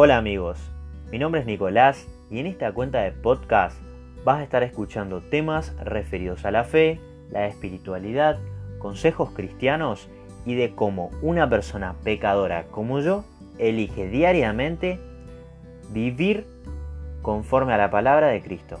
Hola 0.00 0.16
amigos, 0.16 0.60
mi 1.10 1.18
nombre 1.18 1.40
es 1.40 1.46
Nicolás 1.48 2.06
y 2.30 2.38
en 2.38 2.46
esta 2.46 2.70
cuenta 2.70 3.00
de 3.00 3.10
podcast 3.10 3.76
vas 4.22 4.38
a 4.38 4.44
estar 4.44 4.62
escuchando 4.62 5.20
temas 5.22 5.74
referidos 5.82 6.44
a 6.44 6.52
la 6.52 6.62
fe, 6.62 7.00
la 7.32 7.48
espiritualidad, 7.48 8.38
consejos 8.78 9.32
cristianos 9.32 10.08
y 10.46 10.54
de 10.54 10.72
cómo 10.76 11.10
una 11.20 11.50
persona 11.50 11.96
pecadora 12.04 12.66
como 12.70 13.00
yo 13.00 13.24
elige 13.58 14.06
diariamente 14.06 15.00
vivir 15.90 16.46
conforme 17.20 17.72
a 17.72 17.78
la 17.78 17.90
palabra 17.90 18.28
de 18.28 18.40
Cristo. 18.40 18.78